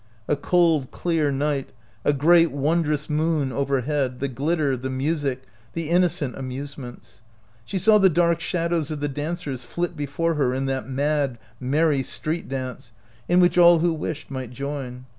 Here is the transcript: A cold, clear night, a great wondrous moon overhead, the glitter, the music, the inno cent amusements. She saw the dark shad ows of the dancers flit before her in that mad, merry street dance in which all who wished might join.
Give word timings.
A 0.27 0.35
cold, 0.35 0.89
clear 0.89 1.31
night, 1.31 1.73
a 2.03 2.11
great 2.11 2.49
wondrous 2.49 3.07
moon 3.07 3.51
overhead, 3.51 4.19
the 4.19 4.27
glitter, 4.27 4.75
the 4.75 4.89
music, 4.89 5.43
the 5.73 5.91
inno 5.91 6.09
cent 6.09 6.35
amusements. 6.35 7.21
She 7.65 7.77
saw 7.77 7.99
the 7.99 8.09
dark 8.09 8.39
shad 8.41 8.73
ows 8.73 8.89
of 8.89 8.99
the 8.99 9.07
dancers 9.07 9.63
flit 9.63 9.95
before 9.95 10.33
her 10.33 10.55
in 10.55 10.65
that 10.65 10.89
mad, 10.89 11.37
merry 11.59 12.01
street 12.01 12.49
dance 12.49 12.93
in 13.29 13.39
which 13.41 13.59
all 13.59 13.77
who 13.77 13.93
wished 13.93 14.31
might 14.31 14.49
join. 14.49 15.05